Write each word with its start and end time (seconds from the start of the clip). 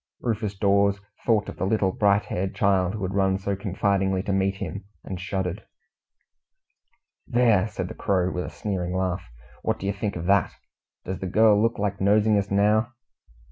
Rufus 0.19 0.57
Dawes 0.57 0.99
thought 1.27 1.47
of 1.47 1.57
the 1.57 1.65
little 1.67 1.91
bright 1.91 2.25
haired 2.25 2.55
child 2.55 2.95
who 2.95 3.03
had 3.03 3.13
run 3.13 3.37
so 3.37 3.55
confidingly 3.55 4.23
to 4.23 4.33
meet 4.33 4.55
him, 4.55 4.83
and 5.03 5.21
shuddered. 5.21 5.63
"There!" 7.27 7.67
said 7.67 7.87
the 7.87 7.93
Crow, 7.93 8.31
with 8.31 8.45
a 8.45 8.49
sneering 8.49 8.95
laugh, 8.95 9.21
"what 9.61 9.77
do 9.77 9.85
you 9.85 9.93
think 9.93 10.15
of 10.15 10.25
that? 10.25 10.55
Does 11.05 11.19
the 11.19 11.27
girl 11.27 11.61
look 11.61 11.77
like 11.77 12.01
nosing 12.01 12.35
us 12.39 12.49
now?" 12.49 12.93